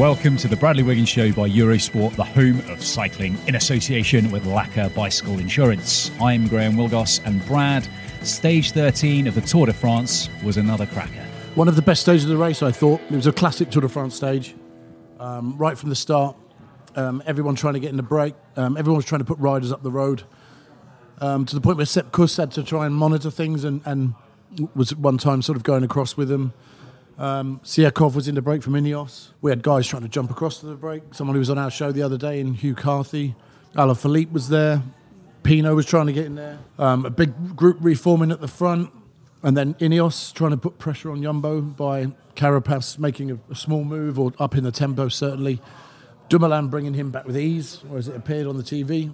[0.00, 4.44] Welcome to the Bradley Wiggins Show by Eurosport, the home of cycling, in association with
[4.46, 6.10] Laka Bicycle Insurance.
[6.18, 7.86] I'm Graham Willgoss, and Brad,
[8.22, 11.22] stage 13 of the Tour de France was another cracker.
[11.54, 13.02] One of the best stages of the race, I thought.
[13.10, 14.54] It was a classic Tour de France stage.
[15.18, 16.34] Um, right from the start,
[16.96, 19.70] um, everyone trying to get in the break, um, everyone was trying to put riders
[19.70, 20.22] up the road
[21.20, 24.14] um, to the point where Sepp Kuss had to try and monitor things and, and
[24.74, 26.54] was at one time sort of going across with them.
[27.20, 29.28] Um, Sivakov was in the break from Ineos.
[29.42, 31.02] We had guys trying to jump across to the break.
[31.12, 33.36] Someone who was on our show the other day in Hugh Carthy.
[33.74, 34.82] Alaphilippe was there.
[35.42, 36.58] Pinot was trying to get in there.
[36.78, 38.90] Um, a big group reforming at the front.
[39.42, 43.84] And then Ineos trying to put pressure on Jumbo by Carapaz making a, a small
[43.84, 45.60] move or up in the tempo, certainly.
[46.30, 49.12] Dumoulin bringing him back with ease, or as it appeared on the TV.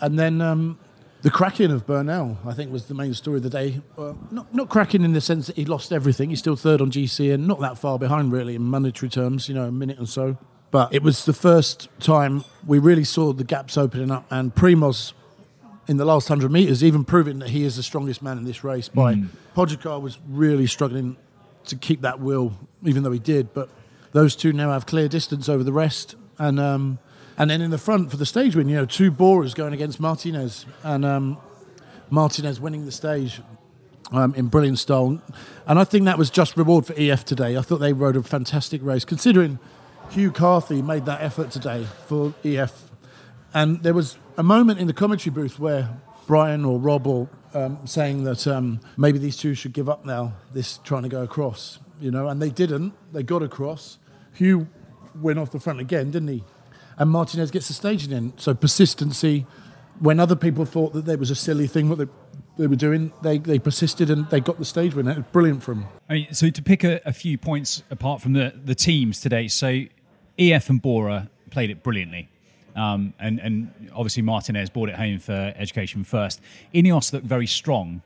[0.00, 0.78] And then um,
[1.22, 3.80] the cracking of Bernal, I think, was the main story of the day.
[3.96, 6.30] Uh, not, not cracking in the sense that he lost everything.
[6.30, 9.54] He's still third on GC and not that far behind, really, in monetary terms, you
[9.54, 10.36] know, a minute or so.
[10.72, 14.26] But it was the first time we really saw the gaps opening up.
[14.30, 15.12] And Primoz,
[15.86, 18.64] in the last 100 metres, even proving that he is the strongest man in this
[18.64, 18.88] race.
[18.88, 19.28] By mm.
[19.54, 21.16] Pogacar was really struggling
[21.66, 23.54] to keep that will, even though he did.
[23.54, 23.68] But
[24.10, 26.16] those two now have clear distance over the rest.
[26.38, 26.58] And.
[26.58, 26.98] Um,
[27.38, 30.00] and then in the front for the stage win, you know, two Boras going against
[30.00, 31.38] Martinez, and um,
[32.10, 33.40] Martinez winning the stage
[34.12, 35.20] um, in brilliant style.
[35.66, 37.56] And I think that was just reward for EF today.
[37.56, 39.58] I thought they rode a fantastic race, considering
[40.10, 42.90] Hugh Carthy made that effort today for EF.
[43.54, 45.88] And there was a moment in the commentary booth where
[46.26, 50.34] Brian or Rob or um, saying that um, maybe these two should give up now,
[50.52, 52.94] this trying to go across, you know, and they didn't.
[53.12, 53.98] They got across.
[54.34, 54.68] Hugh
[55.20, 56.44] went off the front again, didn't he?
[56.98, 58.32] And Martinez gets the staging in.
[58.38, 59.46] So persistency,
[60.00, 62.06] when other people thought that there was a silly thing what they,
[62.58, 65.08] they were doing, they, they persisted and they got the stage win.
[65.08, 65.86] It was brilliant for them.
[66.08, 69.48] I mean, so to pick a, a, few points apart from the, the teams today,
[69.48, 69.84] so
[70.38, 72.28] EF and Bora played it brilliantly.
[72.74, 76.40] Um, and, and obviously Martinez brought it home for education first.
[76.74, 78.02] Ineos looked very strong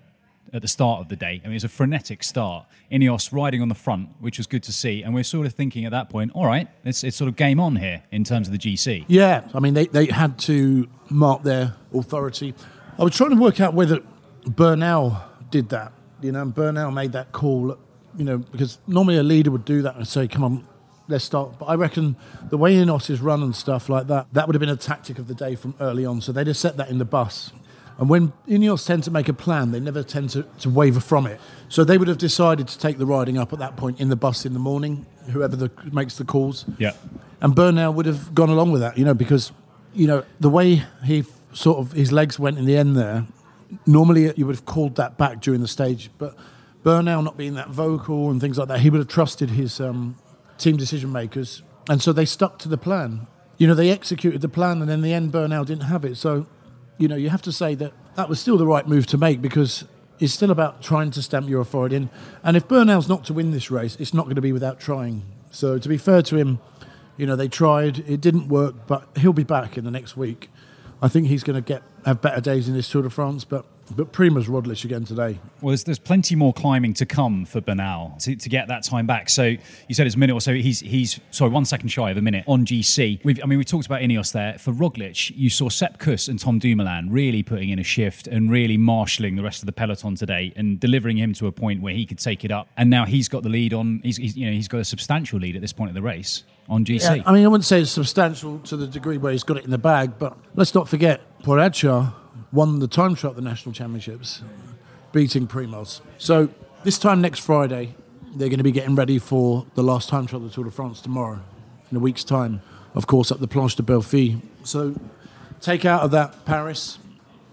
[0.53, 1.41] at the start of the day.
[1.43, 2.67] I mean, it was a frenetic start.
[2.91, 5.03] Ineos riding on the front, which was good to see.
[5.03, 7.61] And we're sort of thinking at that point, all right, it's, it's sort of game
[7.61, 9.05] on here in terms of the GC.
[9.09, 12.55] Yeah, I mean, they, they had to mark their authority.
[12.99, 14.01] I was trying to work out whether
[14.47, 15.17] Bernal
[15.51, 15.93] did that.
[16.23, 17.77] You know, and Bernal made that call,
[18.17, 20.67] you know, because normally a leader would do that and say, come on,
[21.09, 21.59] let's start.
[21.59, 22.17] But I reckon
[22.49, 25.19] the way Ineos is run and stuff like that, that would have been a tactic
[25.19, 26.21] of the day from early on.
[26.21, 27.53] So they'd have set that in the bus.
[27.99, 31.27] And when Ineos tend to make a plan, they never tend to, to waver from
[31.27, 31.41] it.
[31.69, 34.17] So they would have decided to take the riding up at that point in the
[34.17, 36.67] bus in the morning, whoever the, makes the calls.
[36.79, 36.93] Yeah.
[37.41, 39.53] And Bernal would have gone along with that, you know, because,
[39.95, 43.27] you know, the way he sort of, his legs went in the end there,
[43.87, 46.11] normally you would have called that back during the stage.
[46.19, 46.37] But
[46.83, 50.17] Bernal not being that vocal and things like that, he would have trusted his um,
[50.59, 51.63] team decision makers.
[51.89, 53.27] And so they stuck to the plan.
[53.59, 56.17] You know, they executed the plan, and in the end, Bernal didn't have it.
[56.17, 56.47] So
[56.99, 59.43] you know, you have to say that that was still the right move to make
[59.43, 59.85] because
[60.19, 62.11] it's still about trying to stamp your authority in.
[62.43, 65.23] And if Bernal's not to win this race, it's not going to be without trying.
[65.51, 66.59] So to be fair to him,
[67.17, 70.51] you know, they tried, it didn't work, but he'll be back in the next week.
[71.03, 73.67] I think he's going to get have better days in this Tour de France, but
[73.95, 75.39] but Primoz Roglic again today.
[75.61, 79.07] Well, there's, there's, plenty more climbing to come for Bernal to, to, get that time
[79.07, 79.29] back.
[79.29, 80.55] So you said it's a minute or so.
[80.55, 83.25] He's he's sorry, one second shy of a minute on GC.
[83.25, 84.59] We've, I mean, we talked about Ineos there.
[84.59, 88.51] For Roglic, you saw Sepp Kuss and Tom Dumoulin really putting in a shift and
[88.51, 91.95] really marshalling the rest of the peloton today and delivering him to a point where
[91.95, 92.69] he could take it up.
[92.77, 94.01] And now he's got the lead on.
[94.03, 96.45] He's, he's you know he's got a substantial lead at this point of the race
[96.69, 97.17] on GC.
[97.17, 99.65] Yeah, I mean, I wouldn't say it's substantial to the degree where he's got it
[99.65, 102.13] in the bag, but let's not forget Pogacar
[102.53, 104.43] won the time trial the national championships,
[105.13, 106.01] beating Primoz.
[106.19, 106.49] So
[106.85, 107.95] this time next Friday,
[108.35, 110.71] they're going to be getting ready for the last time trial of the Tour de
[110.71, 111.41] France tomorrow,
[111.91, 112.63] in a week's time,
[112.95, 114.41] of course, at the Planche des Belles Filles.
[114.63, 114.95] So
[115.61, 116.99] take out of that Paris,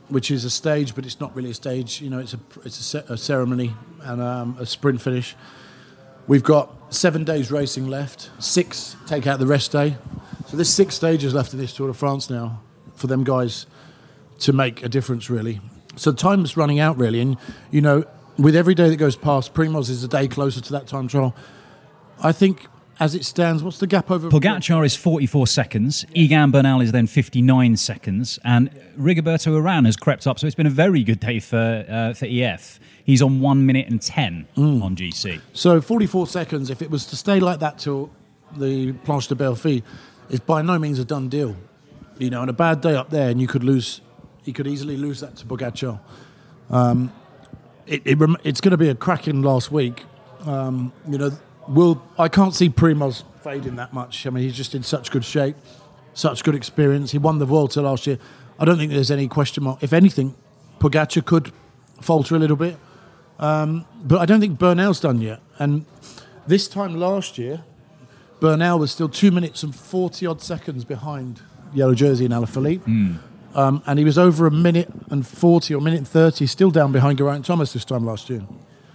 [0.09, 2.01] which is a stage, but it's not really a stage.
[2.01, 5.35] You know, it's a it's a, a ceremony and um, a sprint finish.
[6.27, 8.29] We've got seven days racing left.
[8.39, 9.97] Six take out the rest day.
[10.47, 12.61] So there's six stages left in this Tour de France now
[12.95, 13.65] for them guys
[14.39, 15.61] to make a difference, really.
[15.95, 17.19] So time's running out, really.
[17.19, 17.37] And,
[17.71, 18.05] you know,
[18.37, 21.35] with every day that goes past, Primoz is a day closer to that time trial.
[22.21, 22.67] I think
[22.99, 24.29] as it stands, what's the gap over?
[24.29, 26.05] Pogacar is 44 seconds.
[26.13, 30.39] Egan Bernal is then 59 seconds, and Rigoberto Uran has crept up.
[30.39, 32.79] So it's been a very good day for uh, for EF.
[33.03, 35.41] He's on one minute and ten on GC.
[35.53, 36.69] So 44 seconds.
[36.69, 38.11] If it was to stay like that till
[38.55, 39.81] the Planche des Belles Filles,
[40.29, 41.55] is by no means a done deal.
[42.19, 44.01] You know, on a bad day up there, and you could lose,
[44.45, 45.99] you could easily lose that to Pogacar.
[46.69, 47.11] Um,
[47.85, 50.05] it, it it's going to be a cracking last week.
[50.45, 51.31] Um, you know,
[51.67, 54.25] will I can't see Primoz fading that much.
[54.25, 55.55] I mean, he's just in such good shape,
[56.13, 57.11] such good experience.
[57.11, 58.17] He won the Vuelta last year.
[58.59, 59.83] I don't think there's any question mark.
[59.83, 60.35] If anything,
[60.79, 61.51] Pogacar could
[62.01, 62.77] falter a little bit,
[63.39, 65.41] um, but I don't think Bernal's done yet.
[65.59, 65.85] And
[66.47, 67.63] this time last year,
[68.39, 71.41] Bernal was still two minutes and forty odd seconds behind
[71.73, 73.19] Yellow Jersey and Alaphilippe.
[73.55, 76.91] Um, and he was over a minute and 40 or minute and 30, still down
[76.91, 78.41] behind Geraint Thomas this time last year.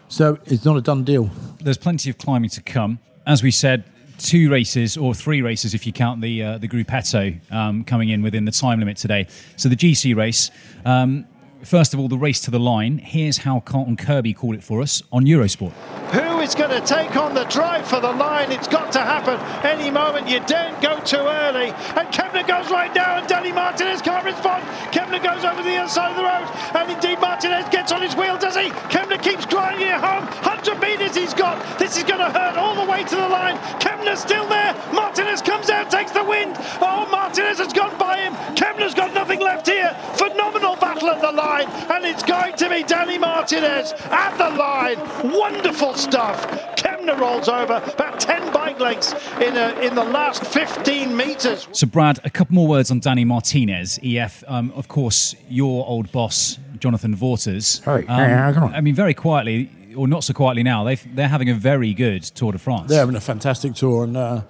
[0.09, 1.31] So it's not a done deal.
[1.61, 2.99] There's plenty of climbing to come.
[3.27, 3.85] As we said,
[4.19, 8.23] two races or three races if you count the uh, the Gruppetto um, coming in
[8.23, 9.29] within the time limit today.
[9.57, 10.51] So the GC race.
[10.85, 11.27] Um,
[11.65, 12.99] First of all, the race to the line.
[12.99, 15.73] Here's how Carlton Kirby called it for us on Eurosport.
[16.13, 18.53] Who is going to take on the drive for the line?
[18.53, 20.29] It's got to happen any moment.
[20.29, 21.71] You don't go too early.
[21.97, 24.65] And Kämna goes right now, and Danny Martinez can't respond.
[24.93, 26.47] Kämna goes over the other side of the road,
[26.77, 28.71] and indeed Martinez gets on his wheel, does he?
[28.91, 30.25] Kämna keeps grinding it home.
[30.45, 31.57] 100 metres he's got.
[31.79, 33.57] This is going to hurt all the way to the line.
[33.81, 34.75] Kämna's still there.
[34.93, 36.57] Martinez comes out, takes the wind.
[36.81, 38.35] Oh, Martinez has gone by him.
[38.55, 39.97] Kämna's got nothing left here.
[40.15, 44.99] Phenomenal battle at the line, and it's going to be Danny Martinez at the line.
[45.33, 45.95] Wonderful
[46.35, 46.77] stuff.
[46.77, 51.69] Kämna rolls over about 10 bike lengths in, a, in the last 15 metres.
[51.73, 54.45] So, Brad, a couple more words on Danny Martinez, EF.
[54.47, 57.81] Um, of course, your old boss, Jonathan Vaughters.
[57.85, 58.75] Hey, Um, hey, how's it going?
[58.75, 62.23] I mean, very quietly, or not so quietly now, they've, they're having a very good
[62.23, 62.89] Tour de France.
[62.89, 64.43] They're having a fantastic tour, and uh,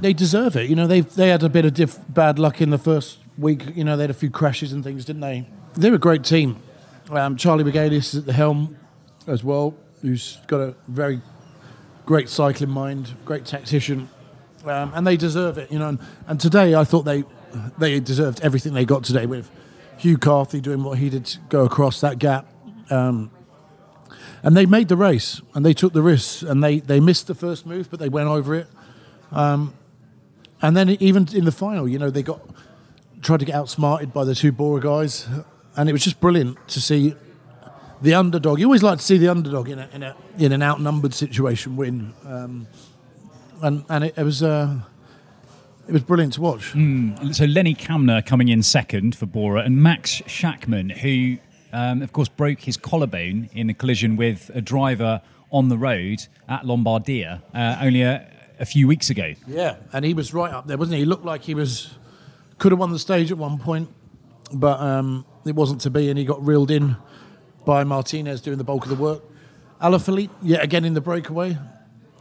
[0.00, 0.68] they deserve it.
[0.70, 3.74] You know, they they had a bit of diff- bad luck in the first week.
[3.76, 5.48] You know, they had a few crashes and things, didn't they?
[5.74, 6.58] They're a great team.
[7.10, 8.76] Um, Charlie Wegelius is at the helm
[9.26, 11.20] as well, who's got a very
[12.06, 14.08] great cycling mind, great tactician,
[14.64, 15.70] um, and they deserve it.
[15.70, 17.24] You know, and, and today I thought they
[17.78, 19.50] they deserved everything they got today with
[19.98, 22.46] Hugh Carthy doing what he did to go across that gap.
[22.90, 23.30] Um,
[24.42, 27.34] and they made the race and they took the risks and they, they missed the
[27.34, 28.66] first move but they went over it
[29.32, 29.74] um,
[30.62, 32.40] and then even in the final you know they got
[33.20, 35.28] tried to get outsmarted by the two Bora guys
[35.76, 37.14] and it was just brilliant to see
[38.02, 40.62] the underdog you always like to see the underdog in, a, in, a, in an
[40.62, 42.66] outnumbered situation win um,
[43.62, 44.78] and, and it, it was uh,
[45.88, 46.72] it was brilliant to watch
[47.32, 51.38] So Lenny Kämna coming in second for Bora, and Max Schachmann, who,
[51.72, 56.26] um, of course, broke his collarbone in a collision with a driver on the road
[56.46, 58.30] at Lombardia uh, only a,
[58.60, 59.32] a few weeks ago.
[59.46, 61.00] Yeah, and he was right up there, wasn't he?
[61.00, 61.94] He looked like he was
[62.58, 63.88] could have won the stage at one point,
[64.52, 66.96] but um, it wasn't to be, and he got reeled in
[67.64, 69.22] by Martinez doing the bulk of the work.
[69.80, 71.56] Alaphilippe, yet again in the breakaway.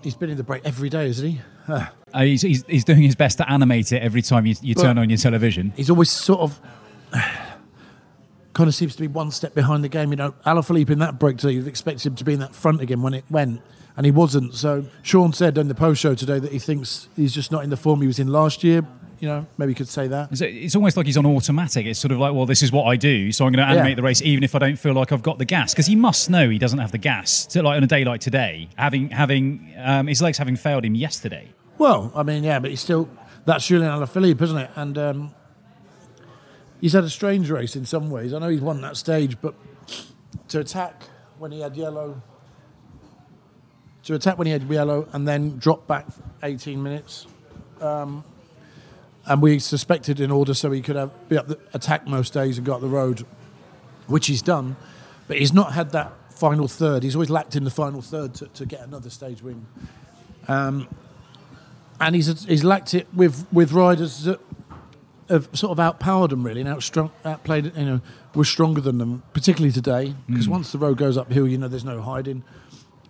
[0.04, 1.42] He's been in the break every day, isn't he?
[2.13, 4.98] Uh, he's, he's, he's doing his best to animate it every time you, you turn
[4.98, 5.74] on your television.
[5.75, 6.62] He's always sort of
[8.54, 10.12] kind of seems to be one step behind the game.
[10.12, 12.80] You know, Alaphilippe in that break today, you'd expect him to be in that front
[12.81, 13.62] again when it went,
[13.98, 14.54] and he wasn't.
[14.54, 17.69] So Sean said on the post show today that he thinks he's just not in
[17.69, 18.88] the form he was in last year.
[19.19, 20.31] You know, maybe you could say that.
[20.31, 21.86] It's, it's almost like he's on automatic.
[21.88, 23.92] It's sort of like, well, this is what I do, so I'm going to animate
[23.92, 23.95] Yeah.
[23.95, 26.30] the race, even if I don't feel like I've got the gas, because he must
[26.30, 27.47] know he doesn't have the gas.
[27.50, 30.94] So, like on a day like today, having having um, his legs having failed him
[30.94, 31.50] yesterday.
[31.80, 33.09] Well, I mean, yeah, but he's still
[33.45, 34.69] that's Julian Alaphilippe, isn't it?
[34.76, 35.36] And um,
[36.80, 38.33] he's had a strange race in some ways.
[38.33, 39.56] I know he's won that stage, but
[40.50, 41.04] to attack
[41.40, 42.21] when he had yellow,
[44.04, 46.06] to attack when he had yellow, and then drop back
[46.44, 47.26] 18 minutes,
[47.81, 48.24] um,
[49.28, 52.57] and we suspected in order so he could have be up the, attack most days
[52.57, 53.26] and go up the road,
[54.07, 54.76] which he's done,
[55.28, 57.04] but he's not had that final third.
[57.04, 59.66] He's always lacked in the final third to, to get another stage win.
[62.00, 64.40] And he's he's lacked it with with riders that
[65.30, 68.02] have sort of outpowered them really and outstrung, outplayed you know
[68.36, 70.16] were stronger than them particularly today.
[70.28, 72.44] Because once the road goes uphill you know there's no hiding.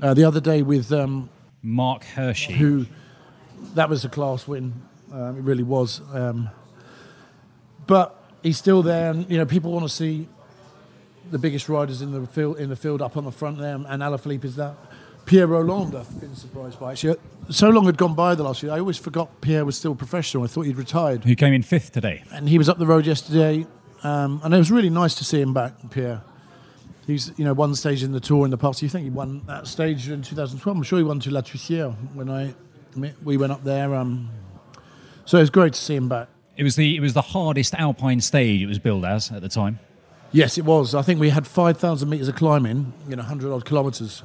[0.01, 1.29] Uh, the other day with um,
[1.63, 2.53] Marc Hirschi.
[2.53, 2.87] who
[3.75, 4.73] that was a class win
[5.11, 6.49] um, it really was um,
[7.85, 10.27] but he's still there and you know people want to see
[11.31, 13.85] the biggest riders in the field in the field up on the front there and
[13.85, 14.75] Alaphilippe is that.
[15.25, 17.17] Pierre Rolland I've been surprised by actually.
[17.49, 20.43] So long had gone by the last year I always forgot Pierre was still professional
[20.43, 21.25] I thought he'd retired.
[21.25, 22.23] Who came in fifth today.
[22.31, 23.65] and he was up the road yesterday
[24.03, 26.21] um, and it was really nice to see him back Pierre.
[27.05, 28.81] He's you know one stage in the tour in the past.
[28.81, 31.93] You think he won that stage in 2012 I'm sure he won to La Toussuire
[32.13, 32.53] when I
[32.97, 33.95] I we went up there.
[33.95, 34.29] Um,
[35.27, 36.27] so it was great to see him back.
[36.55, 39.49] It was the it was the hardest alpine stage it was billed as at the
[39.49, 39.79] time.
[40.31, 40.95] Yes, it was.
[40.95, 44.23] I think we had 5,000 metres of climbing, you know, 100 odd kilometres.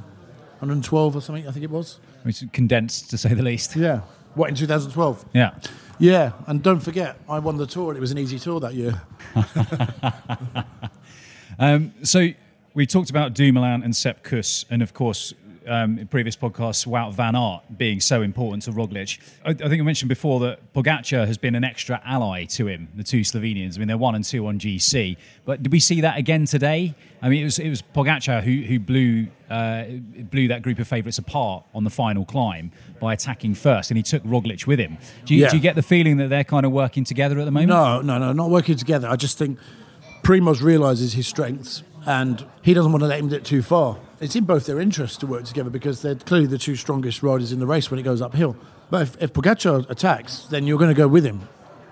[0.58, 1.98] 112 or something, I think it was.
[2.24, 3.76] It's condensed to say the least.
[3.82, 4.00] Yeah.
[4.34, 5.26] What, in 2012?
[5.34, 5.54] Yeah.
[5.98, 8.74] Yeah, and don't forget, I won the tour and it was an easy tour that
[8.74, 9.02] year.
[11.58, 12.30] Um, so
[12.74, 15.34] we talked about Dumoulin and Sepp Kuss, and of course,
[15.66, 19.18] um, in previous podcasts, Wout van Aert being so important to Roglic.
[19.44, 22.88] I, I think I mentioned before that Pogacar has been an extra ally to him,
[22.94, 23.76] the two Slovenians.
[23.76, 25.16] I mean, they're one and two on GC.
[25.44, 26.94] But did we see that again today?
[27.20, 29.84] I mean, it was it was Pogacar who who blew uh,
[30.30, 34.02] blew that group of favourites apart on the final climb by attacking first, and he
[34.02, 34.96] took Roglic with him.
[35.26, 35.50] Do you, Yeah.
[35.50, 37.68] do you get the feeling that they're kind of working together at the moment?
[37.70, 39.08] No, no, no, not working together.
[39.08, 39.58] I just think
[40.22, 43.98] Primoz realises his strengths and he doesn't want to let him get too far.
[44.20, 47.52] It's in both their interests to work together because they're clearly the two strongest riders
[47.52, 48.56] in the race when it goes uphill.
[48.90, 51.48] But if, if Pogacar attacks, then you're going to go with him.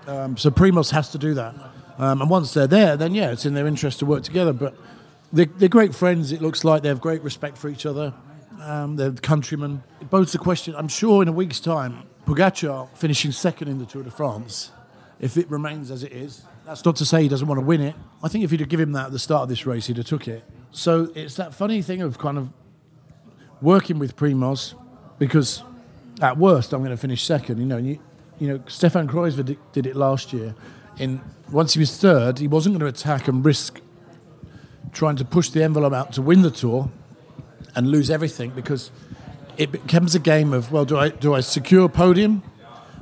[0.07, 1.55] Um, so Primoz has to do that.
[1.97, 4.53] Um, and once they're there, then yeah, it's in their interest to work together.
[4.53, 4.75] But
[5.33, 6.31] they're, they're great friends.
[6.31, 8.13] It looks like they have great respect for each other.
[8.61, 9.83] Um, they're countrymen.
[10.09, 10.75] Both the question.
[10.75, 14.71] I'm sure in a week's time, Pogacar finishing second in the Tour de France,
[15.19, 17.81] if it remains as it is, that's not to say he doesn't want to win
[17.81, 17.95] it.
[18.23, 19.97] I think if you'd have given him that at the start of this race, he'd
[19.97, 20.43] have took it.
[20.71, 22.49] So it's that funny thing of kind of
[23.61, 24.73] working with Primoz
[25.19, 25.63] because
[26.21, 27.59] at worst I'm going to finish second.
[27.59, 27.99] You know, you,
[28.39, 30.55] you know, Stefan Kruijswijk did, did it last year.
[30.97, 33.81] In once he was third, he wasn't going to attack and risk
[34.91, 36.91] trying to push the envelope out to win the tour
[37.75, 38.91] and lose everything because
[39.57, 42.43] it becomes a game of well, do I do I secure a podium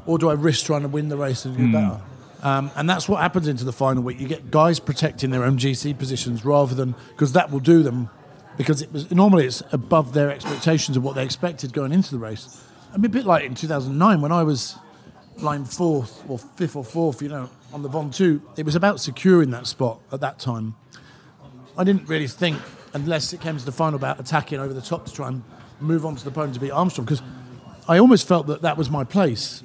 [0.05, 1.71] or do I risk trying to win the race and do hmm.
[1.71, 2.01] better?
[2.41, 4.19] Um, and that's what happens into the final week.
[4.19, 8.09] You get guys protecting their own GC positions rather than because that will do them
[8.57, 12.17] because it was normally it's above their expectations of what they expected going into the
[12.17, 12.63] race.
[12.93, 14.77] I mean, a bit like in 2009 when I was
[15.37, 19.51] line fourth or fifth or fourth, you know, on the Ventoux, it was about securing
[19.51, 20.75] that spot at that time.
[21.77, 22.57] I didn't really think,
[22.93, 25.43] unless it came to the final, about attacking over the top to try and
[25.79, 27.21] move on to the podium to beat Armstrong, because
[27.87, 29.63] I almost felt that that was my place.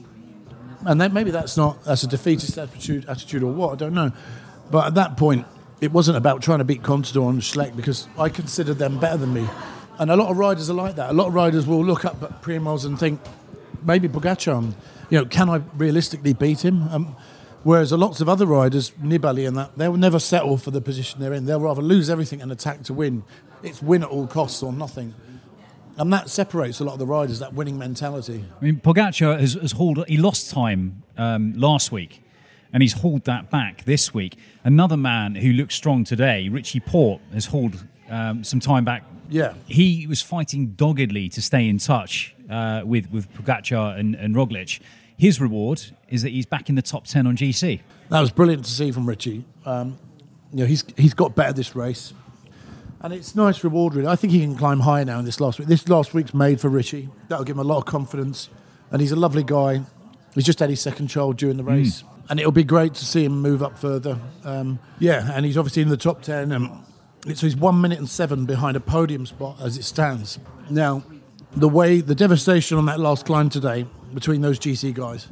[0.87, 4.13] And then maybe that's not that's a defeatist attitude, attitude or what I don't know.
[4.71, 5.47] But at that point,
[5.81, 9.33] it wasn't about trying to beat Contador and Schleck because I considered them better than
[9.35, 9.49] me.
[9.99, 11.11] And a lot of riders are like that.
[11.11, 13.21] A lot of riders will look up at Primoz and think,
[13.85, 14.73] maybe Pogacar,
[15.11, 16.89] you know, can I realistically beat him?
[16.89, 17.17] Um,
[17.63, 21.21] whereas a lots of other riders, Nibali and that, they'll never settle for the position
[21.21, 21.47] they're in.
[21.47, 23.23] They'll rather lose everything and attack to win.
[23.63, 25.15] It's win at all costs or nothing.
[25.97, 28.45] And that separates a lot of the riders, that winning mentality.
[28.61, 30.05] I mean, Pogacar has, has hauled.
[30.09, 32.23] He lost time um, last week,
[32.73, 34.37] and he's hauled that back this week.
[34.65, 39.05] Another man who looks strong today, Richie Porte, has hauled um, some time back.
[39.31, 39.55] Yeah.
[39.67, 44.81] he was fighting doggedly to stay in touch uh, with with Pogacar and, and Roglic.
[45.17, 47.81] His reward is that he's back in the top ten on GC.
[48.11, 49.45] That was brilliant to see from Richie.
[49.65, 49.97] Um,
[50.53, 52.13] you know, he's he's got better this race,
[53.05, 53.95] and it's nice reward.
[53.95, 55.69] Really, I think he can climb higher now in this last week.
[55.69, 57.11] This last week's made for Richie.
[57.29, 58.49] That'll give him a lot of confidence,
[58.91, 59.83] and he's a lovely guy.
[60.35, 63.27] He's just had his second child during the race, and it'll be great to see
[63.27, 64.19] him move up further.
[64.43, 66.71] Um, yeah, and he's obviously in the top ten, and
[67.27, 70.39] it's he's one minute and seven behind a podium spot as it stands
[70.71, 71.05] now.
[71.55, 75.29] The way the devastation on that last climb today between those GC guys.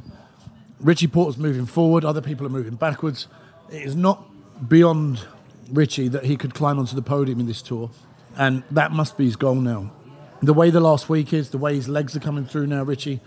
[0.79, 3.27] Richie Porte's moving forward, other people are moving backwards.
[3.71, 4.23] It is not
[4.69, 5.25] beyond
[5.71, 7.89] Richie that he could climb onto the podium in this tour,
[8.37, 9.91] and that must be his goal now.
[10.41, 13.21] The way the last week is, the way his legs are coming through now, Richie,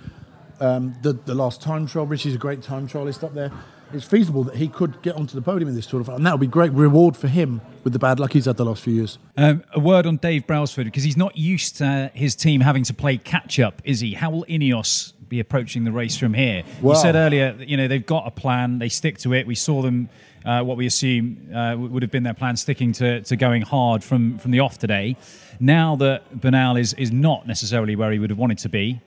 [0.60, 3.50] um, the, the last time trial, Richie's a great time trialist up there.
[3.92, 6.40] It's feasible that he could get onto the podium in this tour, and that would
[6.40, 9.18] be great reward for him with the bad luck he's had the last few years.
[9.36, 12.94] Um, a word on Dave Brailsford because he's not used to his team having to
[12.94, 14.14] play catch up, is he?
[14.14, 16.64] How will Ineos be approaching the race from here?
[16.82, 19.46] You said earlier, that, you know, they've got a plan, they stick to it.
[19.46, 20.08] We saw them,
[20.44, 24.04] uh, what we assume uh, would have been their plan, sticking to, to going hard
[24.04, 25.16] from, from the off today.
[25.58, 29.00] Now that Bernal is, is not necessarily where he would have wanted to be,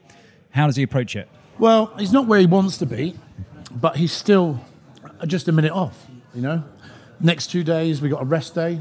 [0.50, 1.28] how does he approach it?
[1.58, 3.14] Well, he's not where he wants to be,
[3.70, 4.60] but he's still
[5.26, 6.06] just a minute off.
[6.34, 6.64] You know,
[7.20, 8.80] next two days we got a rest day,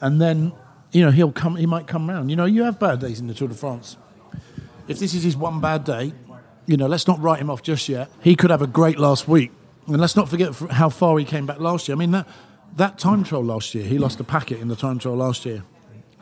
[0.00, 0.52] and then
[0.92, 1.56] you know he'll come.
[1.56, 2.30] He might come round.
[2.30, 3.96] You know, you have bad days in the Tour de France.
[4.86, 6.12] If this is his one bad day,
[6.66, 8.10] you know, let's not write him off just yet.
[8.20, 9.52] He could have a great last week,
[9.86, 11.96] and let's not forget how far he came back last year.
[11.96, 12.28] I mean that
[12.76, 15.64] that time trial last year, he lost a packet in the time trial last year,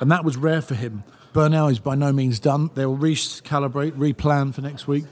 [0.01, 1.05] and that was rare for him.
[1.33, 2.71] Bernal is by no means done.
[2.75, 5.05] They will recalibrate, replan for next week.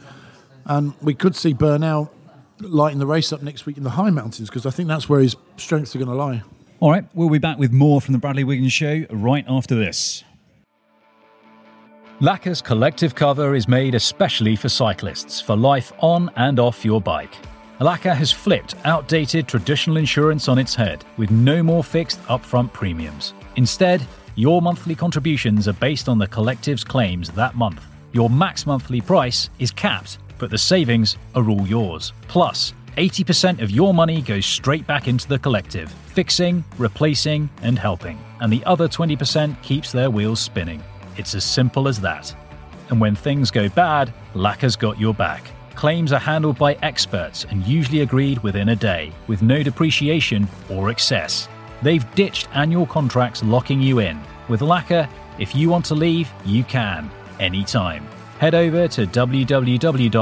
[0.64, 2.11] And we could see Bernal
[2.59, 5.21] lighting the race up next week in the high mountains because I think that's where
[5.21, 6.42] his strengths are going to lie.
[6.80, 10.25] All right, we'll be back with more from the Bradley Wiggins Show right after this.
[12.21, 17.35] Laka's collective cover is made especially for cyclists for life on and off your bike.
[17.79, 23.35] Laka has flipped outdated traditional insurance on its head with no more fixed upfront premiums.
[23.57, 24.03] Instead,
[24.35, 27.85] your monthly contributions are based on the collective's claims that month.
[28.13, 32.15] Your max monthly price is capped, but the savings are all yours.
[32.29, 38.19] Plus, 80% of your money goes straight back into the collective, fixing, replacing, and helping.
[38.41, 40.83] And the other 20% keeps their wheels spinning.
[41.17, 42.35] It's as simple as that.
[42.91, 45.51] And when things go bad, Laka's got your back.
[45.75, 50.91] Claims are handled by experts and usually agreed within a day, with no depreciation or
[50.91, 51.49] excess.
[51.83, 54.19] They've ditched annual contracts locking you in.
[54.49, 55.09] With Laka,
[55.39, 58.07] if you want to leave, you can, anytime.
[58.39, 60.13] Head over to www.laka.co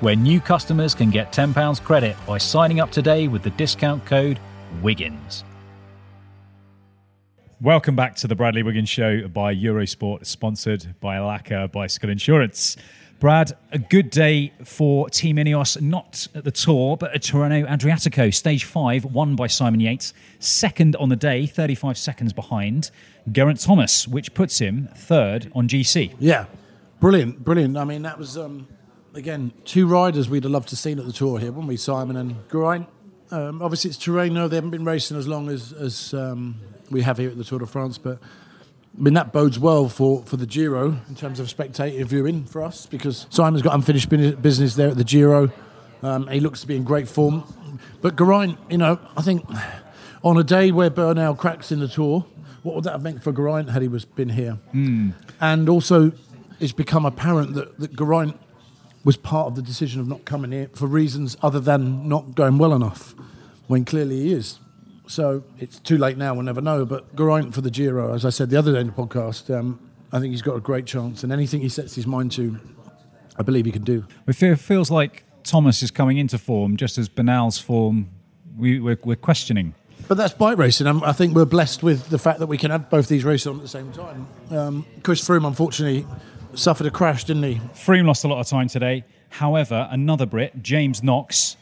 [0.00, 4.38] where new customers can get £10 credit by signing up today with the discount code
[4.82, 5.44] WIGGINS.
[7.62, 12.76] Welcome back to the Bradley Wiggins Show by Eurosport, sponsored by Laka Bicycle Insurance.
[13.18, 18.64] Brad, a good day for Team Ineos, not at the Tour, but at Tirreno-Adriatico, stage
[18.64, 20.12] five, won by Simon Yates.
[20.38, 22.90] Second on the day, 35 seconds behind
[23.32, 26.14] Geraint Thomas, which puts him third on GC.
[26.18, 26.44] Yeah,
[27.00, 27.78] brilliant, brilliant.
[27.78, 28.68] I mean, that was, um,
[29.14, 32.18] again, two riders we'd have loved to seen at the Tour here, wouldn't we, Simon
[32.18, 32.86] and Geraint?
[33.30, 37.18] Um, obviously, it's Tirreno, They haven't been racing as long as, as um, we have
[37.18, 38.18] here at the Tour de France, but
[38.96, 42.62] I mean, that bodes well for, for the Giro in terms of spectator viewing for
[42.62, 45.52] us because Simon's got unfinished business there at the Giro.
[46.02, 47.44] Um, he looks to be in great form.
[48.00, 49.44] But Geraint, you know, I think
[50.24, 52.24] on a day where Bernal cracks in the Tour,
[52.62, 54.58] what would that have meant for Geraint had he was been here?
[54.72, 55.12] Mm.
[55.40, 56.12] And also,
[56.58, 58.38] it's become apparent that, that Geraint
[59.04, 62.58] was part of the decision of not coming here for reasons other than not going
[62.58, 63.14] well enough,
[63.66, 64.58] when clearly he is.
[65.06, 66.84] So it's too late now, we'll never know.
[66.84, 69.80] But Geraint for the Giro, as I said the other day in the podcast, um,
[70.12, 71.22] I think he's got a great chance.
[71.22, 72.58] And anything he sets his mind to,
[73.38, 74.06] I believe he can do.
[74.26, 78.10] It feels like Thomas is coming into form just as Bernal's form
[78.56, 79.74] we, we're, we're questioning.
[80.08, 80.86] But that's bike racing.
[80.86, 83.56] I think we're blessed with the fact that we can have both these races on
[83.56, 84.28] at the same time.
[84.50, 86.06] Um, Chris Froome, unfortunately,
[86.54, 87.56] suffered a crash, didn't he?
[87.74, 89.04] Froome lost a lot of time today.
[89.30, 91.56] However, another Brit, James Knox,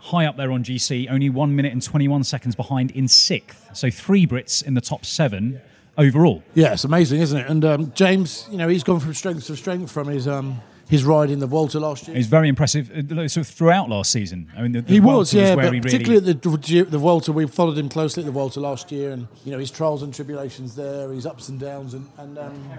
[0.00, 3.68] high up there on GC, only one minute and 21 seconds behind in sixth.
[3.74, 5.60] So three Brits in the top seven
[5.96, 6.42] overall.
[6.54, 7.48] Yeah, it's amazing, isn't it?
[7.48, 10.26] And um, James, you know, he's gone from strength to strength from his.
[10.26, 12.16] Um, his ride in the Vuelta last year.
[12.16, 12.90] He's very impressive.
[12.90, 16.20] Uh, so throughout last season, I mean, the, the he was, yeah, but he particularly
[16.20, 16.30] really...
[16.30, 19.52] at the, the Vuelta, we followed him closely at the Vuelta last year, and you
[19.52, 22.70] know his trials and tribulations there, his ups and downs, and, and um,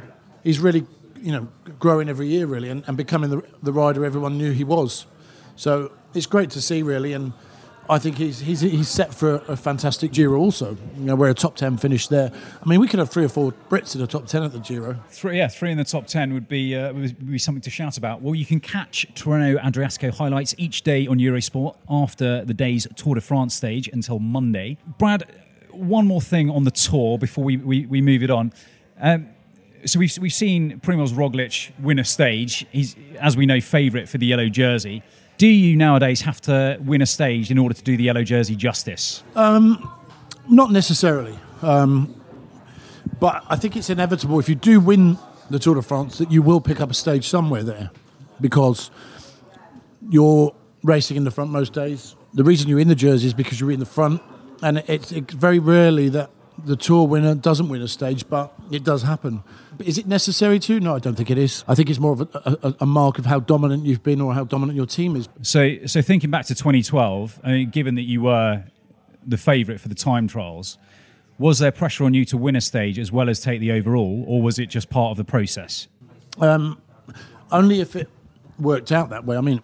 [0.44, 0.88] he's really,
[1.22, 4.64] you know, growing every year really, and, and becoming the, the rider everyone knew he
[4.64, 5.06] was.
[5.56, 7.34] So it's great to see really, and
[7.90, 10.78] I think he's he's he's set for a, fantastic Giro also.
[10.96, 12.32] You know, we're a top ten finish there.
[12.64, 14.60] I mean, we could have three or four Brits in the top ten at the
[14.60, 15.00] Giro.
[15.10, 17.98] Three, yeah, three in the top ten would be uh, would be something to shout
[17.98, 18.22] about.
[18.22, 23.16] Well, you can catch Tirreno Adriatico highlights each day on Eurosport after the day's Tour
[23.16, 24.78] de France stage until Monday.
[25.00, 25.24] Brad,
[25.72, 28.54] one more thing on the tour before we we, we move it on.
[29.02, 29.30] Um,
[29.86, 32.68] so we've we've seen Primoz Roglic win a stage.
[32.72, 35.02] He's, as we know, favourite for the yellow jersey.
[35.40, 38.58] Do you nowadays have to win a stage in order to do the yellow jersey
[38.58, 39.24] justice?
[39.36, 39.90] Um,
[40.50, 41.40] not necessarily.
[41.62, 42.14] Um,
[43.22, 45.18] but I think it's inevitable if you do win
[45.50, 47.90] the Tour de France that you will pick up a stage somewhere there
[48.42, 48.92] because
[50.10, 52.18] you're racing in the front most days.
[52.34, 54.22] The reason you're in the jersey is because you're in the front,
[54.62, 56.32] and it's, it's very rarely that
[56.66, 59.44] the tour winner doesn't win a stage, but it does happen.
[59.80, 60.80] Is it necessary to?
[60.80, 61.64] No, I don't think it is.
[61.68, 64.34] I think it's more of a, a, a, mark of how dominant you've been or
[64.34, 65.30] how dominant your team is.
[65.42, 68.64] So, so thinking back to 2012, I mean, given that you were
[69.26, 70.78] the favourite for the time trials,
[71.38, 74.26] was there pressure on you to win a stage as well as take the overall,
[74.28, 75.88] or was it just part of the process?
[76.40, 76.82] Um,
[77.52, 78.10] only if it
[78.60, 79.38] worked out that way.
[79.38, 79.64] I mean,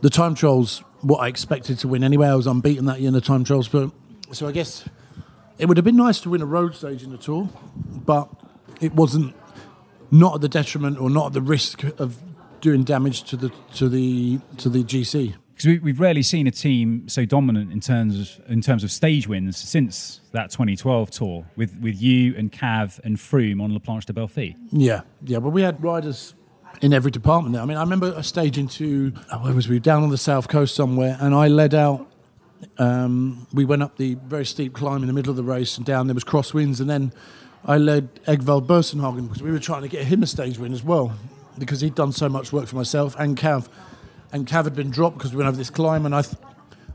[0.00, 2.28] the time trials, what I expected to win anyway.
[2.28, 3.90] I was unbeaten that year in the time trials, but
[4.32, 4.88] so I guess
[5.58, 7.48] it would have been nice to win a road stage in the tour,
[8.06, 8.28] but
[8.80, 9.34] it wasn't
[10.10, 12.18] not at the detriment or not at the risk of
[12.60, 15.34] doing damage to the to the to the GC.
[15.54, 18.92] Because we, have rarely seen a team so dominant in terms of in terms of
[18.92, 23.80] stage wins since that 2012 tour with with you and Cav and Froome on La
[23.80, 24.54] Planche des Belles Filles.
[24.70, 26.34] Yeah, yeah, but we had riders
[26.80, 27.62] in every department there.
[27.62, 30.46] I mean, I remember a stage into uh, where was we down on the south
[30.46, 32.08] coast somewhere, and I led out
[32.78, 35.86] um, we went up the very steep climb in the middle of the race and
[35.86, 37.12] down there was crosswinds and then
[37.64, 40.82] I led Edvald Boasson because we were trying to get him a stage win as
[40.82, 41.12] well
[41.58, 43.68] because he'd done so much work for myself and Cav
[44.32, 46.36] and Cav had been dropped because we went over this climb and I th-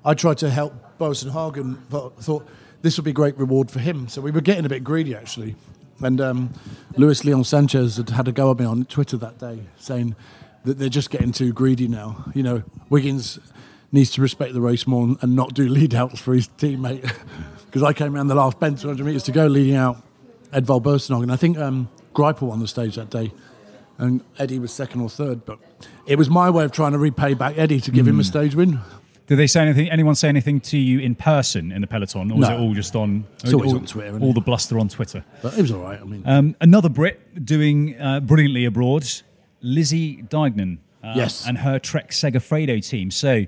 [0.06, 2.48] I tried to help Boasson but thought
[2.82, 5.16] this would be a great reward for him so we were getting a bit greedy
[5.16, 5.56] actually
[6.02, 6.54] And um,
[6.98, 10.16] Luis Leon Sanchez had had a go at me on Twitter that day, saying
[10.66, 12.26] that they're just getting too greedy now.
[12.34, 13.40] You know, Wiggins
[13.94, 17.10] needs to respect the race more and not do lead outs for his teammate.
[17.66, 19.98] Because I came around the last bend, 200 metres to go, leading out
[20.52, 21.24] Edvald Boasson.
[21.24, 23.34] And I think um, Greipel won the stage that day,
[23.98, 25.44] and Eddie was second or third.
[25.44, 25.58] But
[26.06, 28.10] it was my way of trying to repay back Eddie to give mm.
[28.10, 28.28] him a hmm.
[28.28, 28.80] stage win.
[29.26, 29.90] Did they say anything?
[29.90, 32.56] Anyone say anything to you in person in the peloton, or was no.
[32.56, 33.26] it all just on?
[33.44, 34.20] It's always all, on Twitter.
[34.20, 35.26] All the bluster on Twitter.
[35.42, 36.00] But it was all right.
[36.00, 39.10] I mean, um, another Brit doing uh, brilliantly abroad,
[39.62, 43.10] Lizzie Deignan, uh, yes, and her Trek Segafredo team.
[43.10, 43.46] So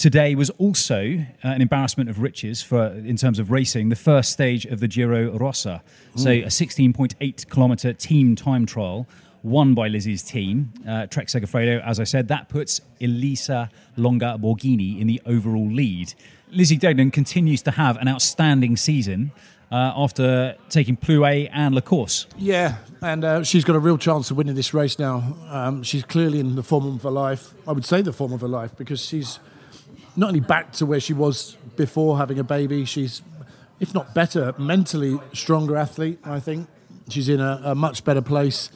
[0.00, 3.90] today was also uh, an embarrassment of riches for in terms of racing.
[3.90, 5.82] The first stage of the Giro Rosa,
[6.16, 9.06] so a 16.8 kilometer team time trial
[9.42, 11.84] won by Lizzie's team, uh, Trek Segafredo.
[11.84, 16.14] As I said, that puts Elisa Longo Borghini in the overall lead.
[16.50, 19.32] Lizzie Deignan continues to have an outstanding season.
[19.72, 22.26] Uh, after taking Plouay and La Course.
[22.36, 25.36] Yeah, and uh, she's got a real chance of winning this race now.
[25.48, 27.54] Um, she's clearly in the form of her life.
[27.68, 29.38] I would say the form of her life because she's
[30.16, 33.22] not only back to where she was before having a baby, she's,
[33.78, 36.68] if not better, mentally stronger athlete, I think.
[37.08, 38.70] She's in a, a much better place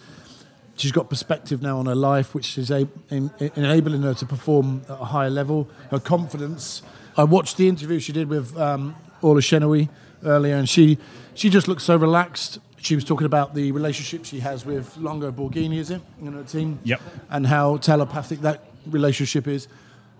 [0.76, 4.26] she's got perspective now on her life, which is a, in, in, enabling her to
[4.26, 5.68] perform at a higher level.
[5.90, 6.82] Her confidence.
[7.16, 9.88] I watched the interview she did with um, Orla Chennaoui
[10.24, 10.98] earlier, and she
[11.34, 12.58] she just looked so relaxed.
[12.78, 16.42] She was talking about the relationship she has with Longo Borghini, is it, in her
[16.42, 16.78] team?
[16.84, 17.00] Yep.
[17.30, 19.68] And how telepathic that relationship is.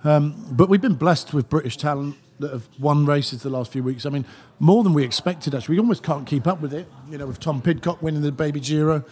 [0.05, 3.83] Um, but we've been blessed with British talent that have won races the last few
[3.83, 4.05] weeks.
[4.05, 4.27] I mean,
[4.59, 5.77] more than we expected, actually.
[5.77, 6.87] We almost can't keep up with it.
[7.11, 9.05] You know, with Tom Pidcock winning the Baby Giro,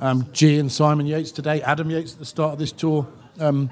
[0.00, 3.06] um, G and Simon Yates today, Adam Yates at the start of this tour,
[3.40, 3.70] um,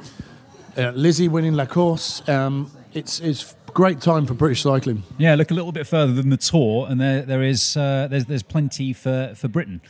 [0.76, 2.26] uh, Lizzie winning La Course.
[2.28, 5.02] Um, it's it's great time for British cycling.
[5.18, 8.26] Yeah, look a little bit further than the tour, and there there is uh, there's
[8.26, 9.80] there's plenty for for Britain.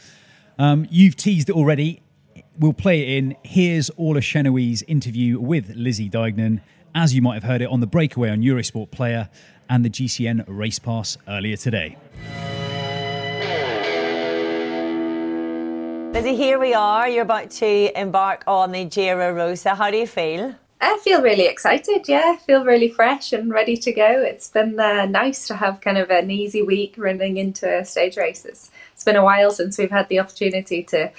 [0.58, 2.02] Um, you've teased it already.
[2.58, 3.36] We'll play it in.
[3.42, 6.62] Here's Orla Chennaoui's interview with Lizzie Deignan,
[6.94, 9.28] as you might have heard it on the breakaway on Eurosport Player
[9.68, 11.98] and the GCN Race Pass earlier today.
[16.14, 17.06] Lizzie, here we are.
[17.06, 19.74] You're about to embark on the Giro Rosa.
[19.74, 20.54] How do you feel?
[20.80, 22.08] I feel really excited.
[22.08, 24.22] Yeah, I feel really fresh and ready to go.
[24.22, 28.16] It's been uh, nice to have kind of an easy week running into a stage
[28.16, 28.70] races.
[28.94, 31.10] It's been a while since we've had the opportunity to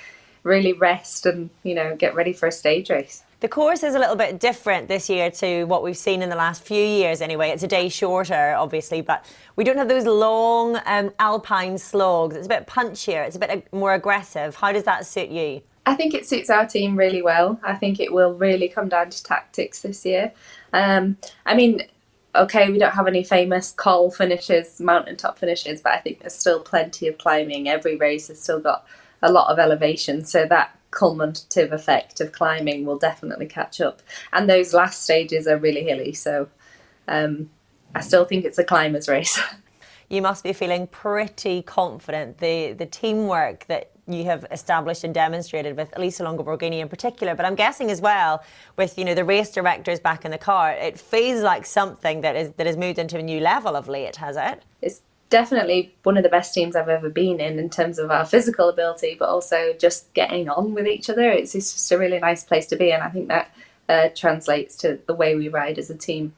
[0.47, 3.23] really rest and you know get ready for a stage race.
[3.39, 6.35] The course is a little bit different this year to what we've seen in the
[6.35, 7.49] last few years, anyway.
[7.49, 9.23] It's a day shorter, obviously, but
[9.55, 12.35] we don't have those long um, alpine slogs.
[12.35, 14.55] It's a bit punchier, it's a bit more aggressive.
[14.55, 15.61] How does that suit you?
[15.85, 17.59] I think it suits our team really well.
[17.63, 20.33] I think it will really come down to tactics this year.
[20.73, 21.83] Um, I mean,
[22.33, 26.59] okay, we don't have any famous col finishes, mountaintop finishes, but I think there's still
[26.59, 27.69] plenty of climbing.
[27.69, 28.85] Every race has still got
[29.21, 34.01] a lot of elevation, so that culminative effect of climbing will definitely catch up.
[34.33, 36.47] And those last stages are really hilly, so
[37.07, 37.49] um,
[37.95, 39.39] I still think it's a climber's race.
[40.09, 42.37] you must be feeling pretty confident.
[42.37, 47.35] The the teamwork that you have established and demonstrated with Elisa Longo Borghini in particular,
[47.35, 48.43] but I'm guessing as well
[48.77, 52.35] with you know the race directors back in the car, it feels like something that
[52.35, 54.63] is that has moved into a new level of late, has it?
[54.81, 58.25] It's definitely one of the best teams I've ever been in in terms of our
[58.25, 61.29] physical ability, but also just getting on with each other.
[61.29, 63.51] It's, it's just a really nice place to be, and I think that
[63.89, 66.33] uh, translates to the way we ride as a team.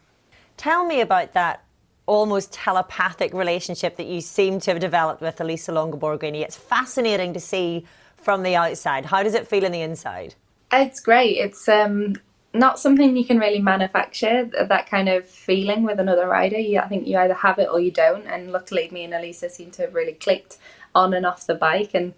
[0.58, 1.64] Tell me about that
[2.06, 6.42] almost telepathic relationship that you seem to have developed with Elisa Longo Borghini.
[6.42, 7.86] It's fascinating to see
[8.18, 9.06] from the outside.
[9.06, 10.34] How does it feel in the inside?
[10.72, 11.38] It's great.
[11.38, 12.16] It's um,
[12.54, 16.58] not something you can really manufacture that kind of feeling with another rider.
[16.58, 18.26] You, I think you either have it or you don't.
[18.26, 20.58] And luckily, me and Elisa seem to have really clicked
[20.96, 21.92] on and off the bike.
[21.94, 22.14] And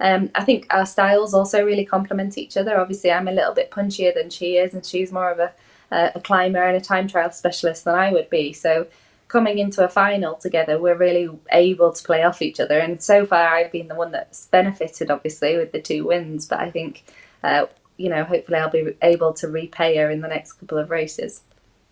[0.00, 2.80] um, I think our styles also really complement each other.
[2.80, 5.52] Obviously, I'm a little bit punchier than she is, and she's more of a,
[5.90, 8.52] a climber and a time trial specialist than I would be.
[8.52, 8.88] So
[9.28, 12.78] coming into a final together, we're really able to play off each other.
[12.78, 16.46] And so far, I've been the one that's benefited, obviously, with the two wins.
[16.46, 17.04] But I think
[17.44, 20.90] uh, you know, hopefully I'll be able to repay her in the next couple of
[20.90, 21.42] races.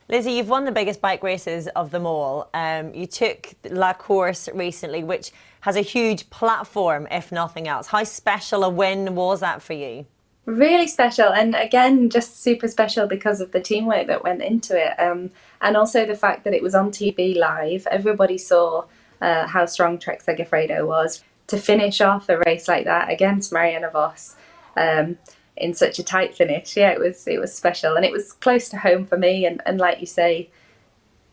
[0.09, 2.51] Lizzie, you've won the biggest bike races of them all.
[2.53, 7.87] Um, you took La Course recently, which has a huge platform, if nothing else.
[7.87, 10.05] How special a win was that for you?
[10.45, 14.95] Really special, and again, just super special because of the teamwork that went into it,
[15.01, 15.31] um,
[15.63, 17.87] and also the fact that it was on TV live.
[17.91, 18.85] Everybody saw
[19.23, 21.25] uh, how strong Trek Segafredo was.
[21.49, 24.37] To finish off a race like that against Marianne Vos,
[24.77, 25.19] um,
[25.57, 26.77] in such a tight finish.
[26.77, 29.47] Yeah, it was it was special and it was close to home for me.
[29.47, 30.51] And, and like you say,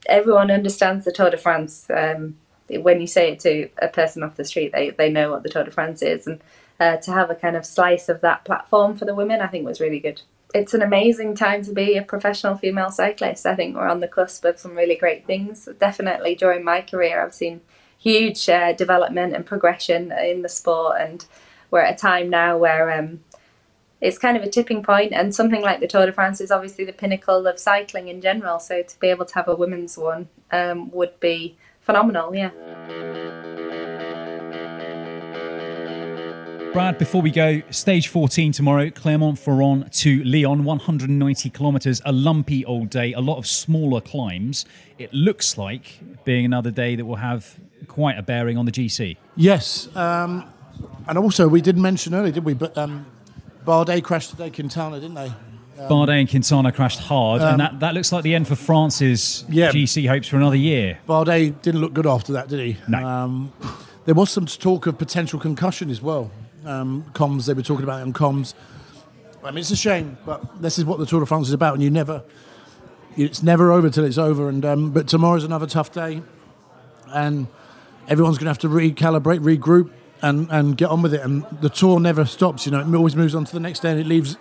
[0.05, 1.88] everyone understands the Tour de France.
[1.89, 2.38] Um,
[2.69, 5.49] when you say it to a person off the street, they, they know what the
[5.49, 6.27] Tour de France is.
[6.27, 6.41] And
[6.79, 9.65] uh, to have a kind of slice of that platform for the women, I think
[9.65, 10.21] was really good.
[10.53, 13.45] It's an amazing time to be a professional female cyclist.
[13.45, 15.67] I think we're on the cusp of some really great things.
[15.79, 17.62] Definitely during my career, I've seen
[17.97, 21.25] huge uh, development and progression in the sport, and
[21.69, 23.21] we're at a time now where um,
[24.01, 26.83] it's kind of a tipping point, and something like the Tour de France is obviously
[26.83, 28.59] the pinnacle of cycling in general.
[28.59, 32.35] So to be able to have a women's one um, would be phenomenal.
[32.35, 32.49] Yeah.
[36.73, 42.89] Brad, before we go, stage 14 tomorrow, Clermont-Ferrand to Lyon, 190 kilometres, a lumpy old
[42.89, 44.63] day, a lot of smaller climbs.
[44.97, 47.59] It looks like being another day that will have
[47.89, 49.17] quite a bearing on the GC.
[49.35, 50.49] Yes, um,
[51.09, 52.53] and also we didn't mention earlier, did we?
[52.53, 53.05] But um,
[53.65, 55.28] Bardet crashed today, Quintana, didn't they?
[55.28, 59.45] Um, Bardet and Quintana crashed hard, and that, that looks like the end for France's
[59.50, 59.71] Yeah.
[59.71, 61.00] GC hopes for another year.
[61.08, 62.78] Bardet didn't look good after that, did he?
[62.88, 63.06] No.
[63.06, 63.54] Um,
[64.06, 66.32] there was some talk of potential concussion as well.
[66.65, 68.54] Um, comms, they were talking about it on comms.
[69.43, 71.74] I mean, it's a shame, but this is what the Tour de France is about,
[71.74, 72.24] and you never,
[73.17, 74.50] it's never over till it's over.
[74.50, 76.21] And um, but tomorrow's another tough day,
[77.08, 77.47] and
[78.08, 79.89] everyone's going to have to recalibrate, regroup,
[80.21, 81.21] and and get on with it.
[81.21, 82.65] And the tour never stops.
[82.65, 84.38] You know, it always moves on to the next day, and it leaves.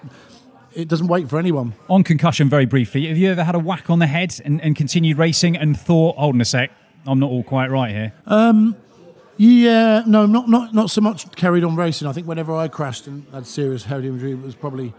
[0.72, 1.74] It doesn't wait for anyone.
[1.88, 4.76] On concussion, very briefly, have you ever had a whack on the head and, and
[4.76, 6.70] continued racing and thought, hold on a sec,
[7.06, 8.12] I'm not all quite right here?
[8.26, 8.76] Um,
[9.36, 12.06] Yeah, no, not not not so much carried on racing.
[12.06, 14.92] I think whenever I crashed and had serious head injury, it was probably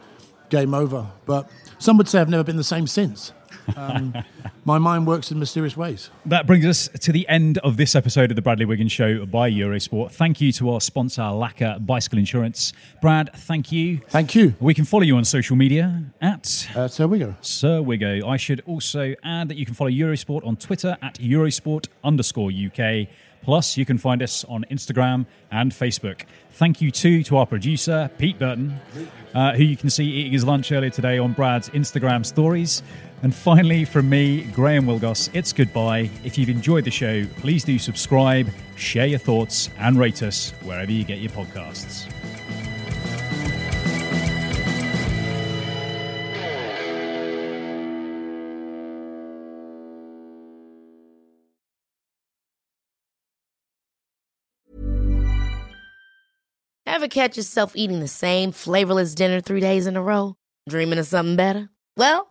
[0.49, 1.07] game over.
[1.25, 3.31] But some would say I've never been the same since.
[3.77, 4.13] Um,
[4.65, 6.09] my mind works in mysterious ways.
[6.25, 9.49] That brings us to the end of this episode of the Bradley Wiggins Show by
[9.49, 10.11] Eurosport.
[10.11, 12.73] Thank you to our sponsor, Laka Bicycle Insurance.
[13.01, 14.01] Brad, thank you.
[14.09, 14.55] Thank you.
[14.59, 17.21] We can follow you on social media at Uh, so we.
[17.41, 18.27] Sir Wiggo.
[18.27, 23.07] I should also add that you can follow Eurosport on Twitter at Eurosport underscore UK.
[23.43, 26.23] Plus, you can find us on Instagram and Facebook.
[26.51, 28.79] Thank you too to our producer, Pete Burton,
[29.33, 32.83] uh, who you can see eating his lunch earlier today on Brad's Instagram stories.
[33.23, 36.09] And finally, from me, Graham Willgoss, it's goodbye.
[36.23, 40.91] If you've enjoyed the show, please do subscribe, share your thoughts, and rate us wherever
[40.91, 42.11] you get your podcasts.
[56.87, 60.35] Ever catch yourself eating the same flavorless dinner three days in a row?
[60.69, 61.69] Dreaming of something better?
[61.97, 62.30] Well,